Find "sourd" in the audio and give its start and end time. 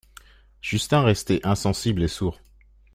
2.07-2.39